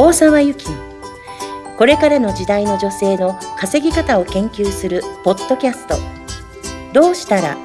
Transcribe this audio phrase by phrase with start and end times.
[0.00, 0.76] 大沢由紀の
[1.76, 5.96] これからの時代の女性の稼ぎ方を研究するポッドキャスト。
[6.92, 7.56] どうしたら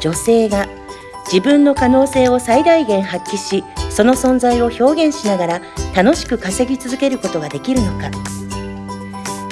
[0.00, 0.66] 女性が
[1.26, 5.62] 自分の可能性を最大限発揮しその存在を表現しながら
[5.94, 8.10] 楽しく稼ぎ続けることができるのか。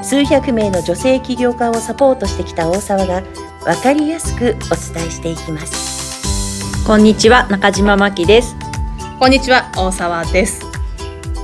[0.03, 3.23] 数百名の女性起業家をサポートしてきた大沢が
[3.63, 6.87] 分かりやすくお伝えしていきます。
[6.87, 8.57] こんにちは中島真希です。
[9.21, 10.72] こんにちは大沢です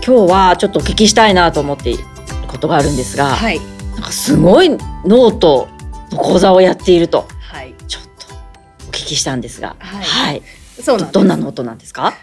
[0.04, 2.04] 今日はちょっとお聞きしたいなと思っている
[2.46, 3.60] ことがあるんですが、はい。
[3.94, 5.68] なんかすごいノート
[6.10, 7.74] の講座をやっているとはい。
[7.86, 8.34] ちょっと
[8.88, 10.38] お聞きしたんですがはい。
[10.38, 10.82] い。
[10.82, 12.14] そうどどんなノートなんですか、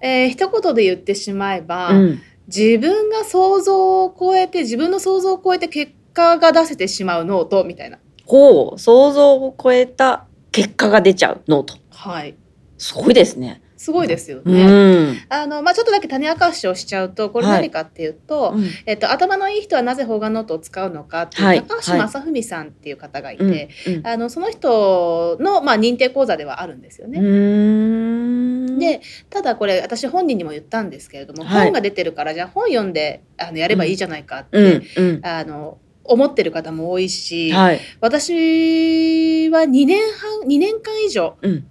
[0.00, 7.98] えー一言で言ってしまえば、うん、自分が想像を超えて自分の想像を超えて結果が出せてしまうノートみたいな。
[8.26, 8.78] こう。
[8.78, 11.74] 想像を超えた結果が出ちゃうノート。
[11.90, 12.34] はい。
[12.78, 13.61] すごいですね。
[13.82, 17.62] すごいですようね、ん、あのまあちょっとだけ種明かしをしちゃうとこれはい。
[17.62, 18.70] 何かっていうと、うん。
[18.86, 21.62] えっと、頭のいい人はなぜ方眼ノートを使うのかっていう、はい。
[21.64, 24.06] 高橋正文さんっていう方がいて、うんうん。
[24.06, 27.18] あのその人の、まあ、認定講座ではあるんですよね。
[28.78, 31.64] でただこれ私本人にも言ったんですけれども、はい。
[31.64, 34.58] 本が出てるからじゃあ本読んであのやればいいじゃないかって、
[34.96, 35.08] うん。
[35.08, 35.26] うん。
[35.26, 37.80] あの思ってる方も多いし、はい。
[38.00, 41.66] 私は2年半2年間以上うん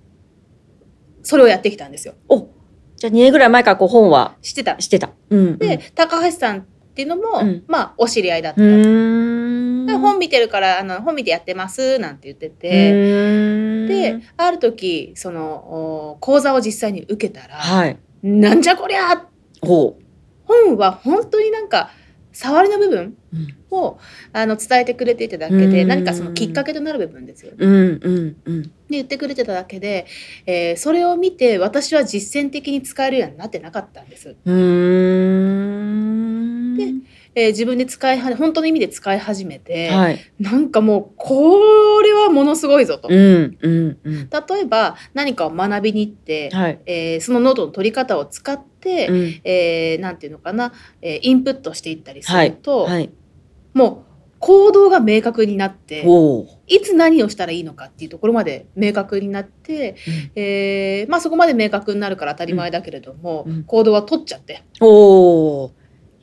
[1.24, 2.16] それをやってきたんですよ。
[2.28, 2.50] お
[2.96, 4.80] じゃあ2年ぐらい前からこう本はしてた。
[4.80, 5.10] してた。
[5.30, 6.62] うん、で、高橋さんっ
[6.94, 8.62] ていうのも、うんまあお知り合いだった。
[8.62, 19.26] 本見てるからあの本見てやってますなんて言ってうて、である時そのお講座を実際に受けたら、はいなんじゃこりゃ
[19.62, 19.98] ほ
[20.46, 21.92] 本は本当になんか
[22.34, 24.00] 触りの部分う、うん、を
[24.34, 27.58] あの伝えてくれていただけでうん何かそのきっかけとなる部分ですよね。
[27.60, 30.06] うんうんうんで言ってくれてただけで、
[30.46, 34.36] えーそれを見て私は実践的に使えるようになってなかったんです。
[34.46, 36.11] うーんで
[37.36, 40.20] えー自分で使いは本当の意味で使い始めて、はい。
[40.40, 43.08] なんかもうこれはものすごいぞと。
[43.10, 44.30] うんうんうん。
[44.30, 46.80] 例えば何かを学びに行って、はい。
[46.86, 49.42] えーそのノートの取り方を使って、うん。
[49.44, 53.10] えーなんていうのかな、えーインプットしていったりすると、はい
[53.74, 56.04] もう行動が明確になって
[56.66, 59.96] いつ何をしたらいいのかっていうところまで明確になって、
[60.36, 63.64] えーまあ、そこまで明確になるから当たり前だけれども、うん。
[63.66, 64.64] 行動は取っちゃって。
[64.82, 65.72] おー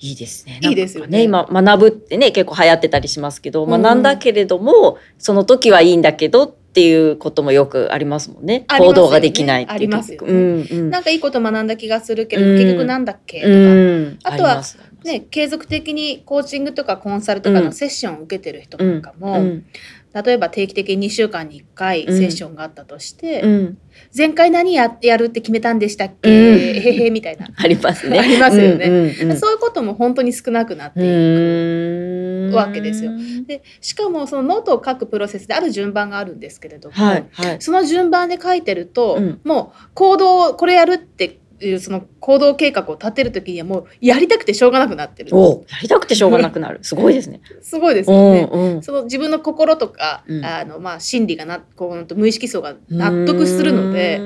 [0.01, 0.61] いいですね。
[0.63, 1.23] いいですよね。
[1.23, 4.03] 今学ぶってね結構流行ってたりしますけど、うん学ん。
[4.03, 8.61] だけれどもその時はいいんだけどっていうこともよくありますもんね。
[8.61, 8.67] ね。
[8.79, 10.33] 行動ができないっていうありますよね。
[10.33, 10.91] うんうん。
[10.91, 14.19] なんかいいこと学んだ気がするけど、うん結局なんだっけとか、うん。
[14.23, 14.63] あとは
[15.05, 19.65] ね、継続的にコーチングとかコンサルとかのセッションを受けてる人なんかも、うん
[20.15, 22.19] 例えば定期的に2週間に1回うん。
[22.19, 23.79] セッションがあったとして、うん。
[24.17, 26.59] 前回何ややるって決めたんでしたっけ、うん。
[26.59, 28.19] へへへみたいな、ありますね。
[28.19, 28.87] ありますよね。
[28.87, 29.39] うんうんうん。
[29.39, 32.57] そういうことも本当に少なくなっていく。
[32.57, 33.13] わけですよ。
[33.47, 37.57] でしかもそのノートを書くプロセスである順番があるんですけれども、はいはい。
[37.61, 39.41] その順番で書いてると、うん。
[39.45, 46.79] もう行動これやるっていうその行動計画を立てる時にはもうやりたくてしょうがなくなってるおやりたくてしょうがなくなる。
[46.83, 47.41] すごいですね。
[47.63, 48.43] すごいですうよね。
[48.43, 54.19] んうんその自分の心とか、うんあのまあ心理がなこう無意識層が納得するのうで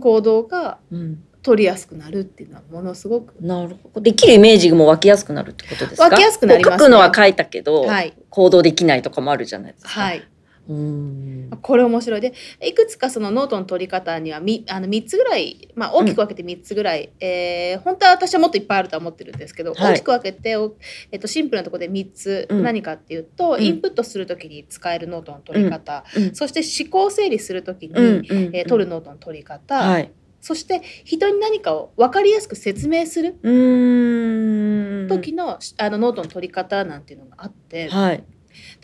[0.00, 4.00] 行動がうん取りやすくなるっていうのはものすごくなるほど。
[4.02, 6.04] できるイメージも湧きやすくなるってことですか？
[6.10, 9.90] 湧きやすくなりますね書くのは書いたけど、はい行動できないとかもあるじゃないですか。
[9.90, 10.22] はい
[10.70, 11.58] うーん。
[11.62, 12.20] これ面白い。
[12.20, 12.32] で
[12.64, 19.94] いくつかそのノートの取り方にはみあの3つぐらい、まあ、大きく分けて3つぐらい、えー本当は私はもっといっぱいあるとは思ってるんですけど、はい。
[19.94, 20.74] 大きく分けて、お
[21.10, 22.62] えっと、シンプルなところで3つ、うん。
[22.62, 23.62] 何かっていうと、うん。
[23.62, 26.34] インプットする時に使えるノートの取り方、うん。
[26.34, 28.04] そして思考整理する時に、うん。
[28.04, 28.22] うん。
[28.52, 30.10] えー取るノートの取り方、はい。
[30.40, 33.34] そして人に何かを分かりやすく説明する。
[35.08, 38.24] 時の,、あのノートの取り方なんていうのがあって、はい。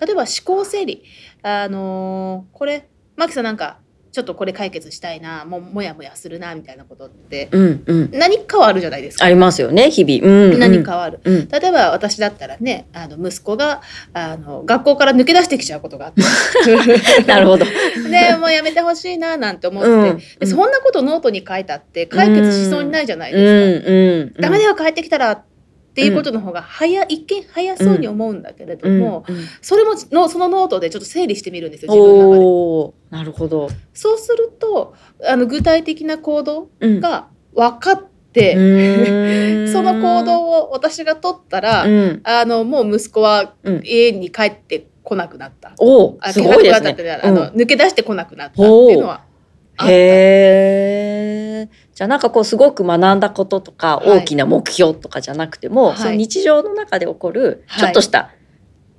[0.00, 1.03] 例えば思考整理
[1.43, 3.78] あのーこれマキさんなんか
[4.16, 8.10] ちょっとこれ解決したいなももやもやするなみたいなことってうんうん。
[8.13, 9.27] 何かはあるじゃないですか。
[9.27, 10.27] ありますよね日々。
[10.27, 10.59] うん、うん。
[10.59, 11.21] 何かはある。
[11.22, 11.48] うん。
[11.51, 13.83] 例えば私だったらねあの息子が
[14.15, 16.22] あの学校から抜け出してきちゃうことがあって
[17.28, 17.66] なるほど。
[17.66, 23.91] で もうやめてほしいななんて思って、うんでそんなことノートに書いたって解決しそうにないじゃないうんですか。
[23.92, 24.42] うん。
[24.42, 25.45] ダメだよ帰ってきたら
[25.97, 33.16] っていうことの方が早一見早そうに思うんだけれども、うんうんそれものそのノートでちょっと整理してみるんですよ自分の中で。
[33.16, 33.69] なるほど。
[33.95, 34.95] そうすると
[35.27, 37.01] あの具体的な行動うん。
[37.01, 38.53] が分かって、
[39.72, 42.21] その行動を私が取ったら、うん。
[42.25, 45.72] あのもう息子はうん家に帰ってこなくなった。
[45.78, 49.22] おすごいですねあの、うん抜け出してこなくなったっていうのは
[49.78, 49.95] あったへ
[51.63, 51.85] え。
[51.97, 54.19] じゃあなんかこうすごく学んだこととかはい。
[54.19, 55.97] 大きな目標とかじゃなくても、はい。
[55.97, 57.81] その日常の中で起こるはい。
[57.84, 58.31] ちょっとした、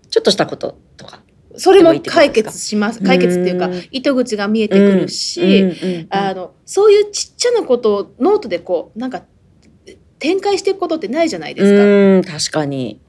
[0.10, 1.22] ちょっとしたこととか。
[1.58, 3.04] それも解決します。
[3.04, 3.84] 解決っていうかうん。
[3.92, 9.22] 糸口が見えてくるし、あのそういうちっちゃなことをノートでこうなんか
[10.18, 11.84] 展開していくことってないじゃないですか。
[11.84, 13.00] うん確かに。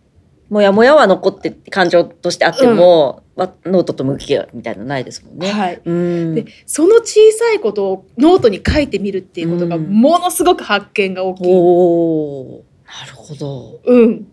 [0.51, 5.51] もやもやは残って感情としてあっても、わノートと向き合うみたいなのないですもんね。
[5.51, 11.47] はい、うんでその小さいことをノートに書いてみるっていうことがうんものすごく発見が大きい。
[11.49, 12.63] おー
[13.01, 13.81] なるほど。
[13.85, 14.27] うん、うん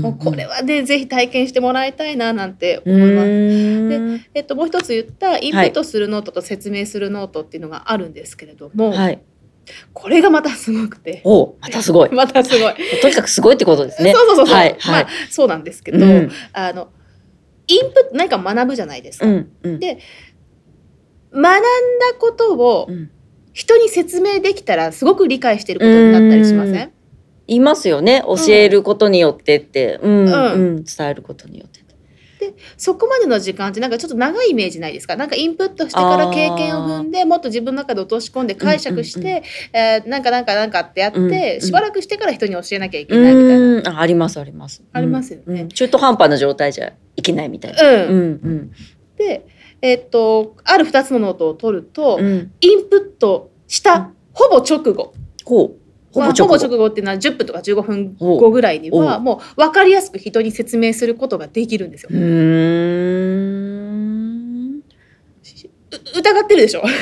[0.00, 3.28] もうこれはね、ぜひ体験してもらいたいななんてう思います。
[3.28, 9.20] んえっと、もう一つ言ったインプットするノートと説明するノートっていうのがあるんですけれども、はい。
[9.92, 12.10] これがまたすごくておまたすごい。
[12.12, 12.74] またすごい。
[13.00, 14.12] とにかくすごいってことですね。
[14.16, 16.88] そうそうそうそう、はいはいまあそうなんですけど、うんあの
[17.66, 19.26] インプット何か学ぶじゃないですか。
[19.26, 19.78] うんうん。
[19.80, 19.98] で
[21.32, 21.60] 学んだ
[22.18, 23.10] ことをうん。
[23.52, 26.92] 人に説明できたらすごく理解してることになったりしません？
[27.46, 28.24] いますよね。
[28.26, 30.32] 教えることによってって、うんうん。
[30.32, 30.84] うん。
[30.84, 31.83] 伝えることによって。
[32.76, 35.16] そこまでの時間ってなんかちょっと長いイメージないですか？
[35.16, 39.42] なんかインプットしてから経験を踏んでもっと自分の中で落とし込んで解釈して、
[39.72, 43.58] えーなんかなんかなんかってやって、うんうんしばらくしてから人に教えなきゃいけないみたいな。
[43.58, 44.82] うんあありますあります。
[44.92, 45.44] ありますよね。
[45.46, 45.58] うん。
[45.60, 47.82] うん中途半端な状態じゃいけないみたいな。
[47.82, 47.86] う。
[47.86, 48.72] んうんうん。
[49.16, 49.46] で、
[49.82, 52.52] えっとある2つのノートを取ると、うん。
[52.60, 55.14] インプットしたほぼ直後。
[55.44, 55.83] ほう。
[56.14, 56.56] ほぼまあ直後。
[56.56, 62.10] 直後っていうのは10分とか15分お後ぐらいにはおもう分かりやすく人に説明することができるんですよ。
[62.12, 62.18] うー。
[62.18, 62.22] ん。
[64.78, 64.82] う
[66.16, 66.82] 疑ってるでしょ？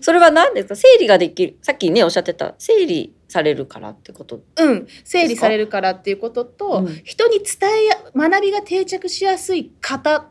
[0.00, 0.76] それは何ですか？
[0.76, 1.56] 整理ができる。
[1.62, 4.40] さっきねおっしゃってた整理されるからってこと。
[4.60, 7.00] うん、整理されるからっていうことと、うん。
[7.04, 7.46] 人に伝
[7.82, 10.24] えや学びが定着しやすい型おー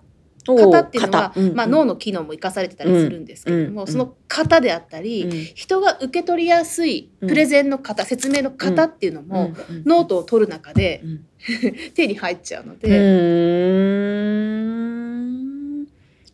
[0.56, 5.32] 型っていうのは、まあ、脳の機能も生かされてたりするんですけれども、うんその型であったり、うん。
[5.56, 11.26] 人が受け取りやすいプレゼンの型、説明の型っていうのも、うんノートを取る中でうん。
[11.94, 12.88] 手に入っちゃうのうで、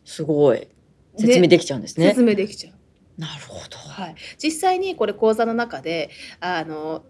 [0.05, 0.67] すごい。
[1.17, 2.73] 説明できちゃうんですね説明できちゃう。
[3.17, 3.77] なるほど。
[3.77, 7.03] はい、実際にこれ講座の中であの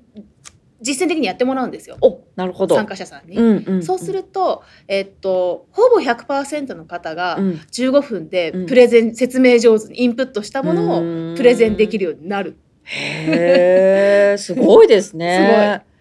[0.83, 1.97] 実践的にやってもらうんですよ。
[2.01, 2.75] おなるほど。
[2.75, 3.37] 参加者さんに。
[3.37, 7.51] うんうんそうすると、えっと、ほぼ100%の方がうん。
[7.71, 8.65] 15分でうん。
[8.67, 12.57] プレゼン、説明上手にインプットしたものをプレゼンできるようになる。
[12.85, 15.83] へえすごいですね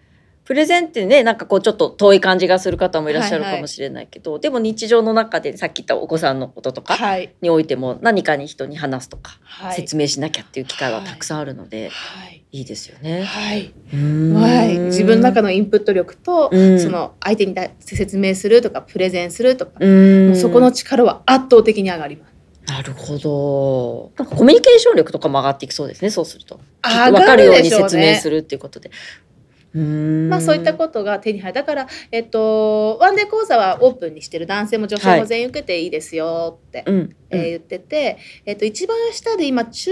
[0.45, 13.23] プレゼンってねなんかこうちょっと遠い感じがする方もいらっしゃるはいはいかもしれないけど、でも日常の中でさっき言ったお子さんのこととかはい、においても何かに人に話すとか、はい、説明しなきゃっていう機会はたくさんあるので、はいい、いですよね。
[13.23, 22.33] はい、はい、自分の中のインプット力と、うんその相手に対して説明するとかプレゼンするとか、そこの力は圧倒的に上がります。
[22.67, 24.11] なるほど。
[24.17, 26.09] なんかコミュニケーション力とかも上がっていきそうですね。
[26.09, 28.91] そうすると、上分かがるように説明するっていうことで。
[29.73, 39.91] まあ、そういったことが手に入るだから、えっと、ワンデー講座はオープンにしてる男性も女性も全員受けていいですよって、うん、えー言ってて、えっと、一番下で今中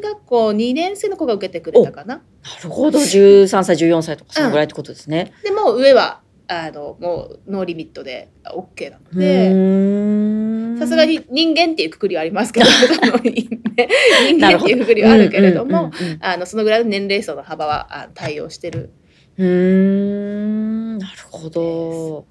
[0.00, 2.16] 学校2年生の子が受けてくれたかな。
[2.16, 2.22] な
[2.62, 2.98] るほど。
[2.98, 5.32] 十三歳、十四歳とかそのぐらいってことですね。
[5.42, 10.78] でもう上はあのもうノーリミットで OK なのうで。
[10.78, 11.04] さすが。
[11.04, 12.66] に人間っていうくくりはありますけど
[13.24, 15.90] 人間っていうくくりはあるけれども、
[16.44, 18.90] そのぐらいの年齢層の幅はあ対応してる
[19.42, 22.28] うーんなるほど。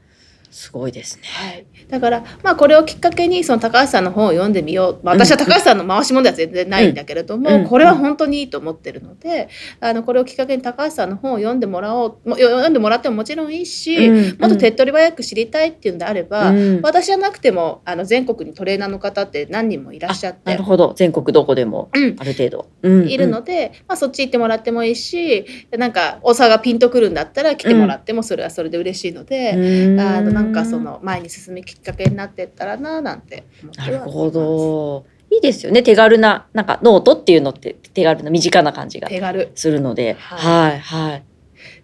[0.52, 1.24] すごいですね。
[1.26, 7.68] はい、だから、まあ、これをきっかけにその高橋さんの本を読んでみよう、まあ、私は高橋さんの回し物では全然ないんだけれども、うん。
[7.68, 9.48] これは本当にいいと思ってるので
[9.80, 12.18] あのこれをきっかけに高橋さんの本を読んでもらおう。
[12.32, 14.40] 読んでもらってももちろんいいし、うん。
[14.40, 16.82] もっと手っ取り早く知りたいっていうんであれば、うん。
[16.82, 20.64] 私じゃなくてもあの全国にトレーナーの方って何人もいらっしゃってなる。
[20.64, 20.94] ほど。
[20.98, 22.16] 全国どこでもうん。
[22.20, 23.08] ある程度、うん。
[23.08, 25.46] いるので、まあ、そっち行ってもらってもいいし
[25.78, 30.00] なんか大沢がピンとくるんだったら来てもらってもそれはそれで嬉しいので、うん。
[30.00, 35.06] あのなんかその前に進むきっかけになってったらななんて思ってはなるほど。
[35.30, 35.82] いいですよね。
[35.82, 40.14] 手軽な、なんかノートっていうのって手軽な身近な感じが手軽っするので。
[40.20, 41.24] ははい、はい。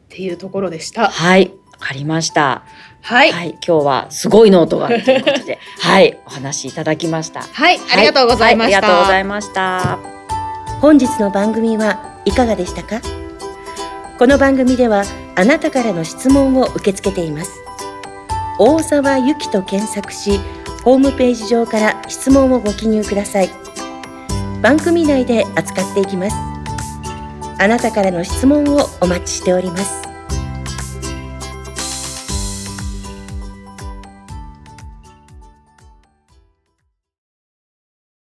[0.10, 1.10] ていうところでした。
[1.10, 2.64] はい、わかりました。
[3.02, 7.42] はい、はい、今日はすごいノートがあるということで、 はい、お話しいただきました。
[7.42, 8.82] はい、ありがとうございました。
[8.82, 10.00] はありがとうございました。
[10.82, 13.02] 本日の番組はいかがでしたか？
[14.18, 15.04] この番組では
[15.36, 17.67] あなたからの質問を受け付けています
[18.60, 20.40] 大沢ゆきと検索し
[20.84, 23.50] ホームページ上から質問をご記入ください。
[24.62, 26.36] 番組内で扱っていきます。
[27.60, 30.07] あなたからの質問をお待ちしております。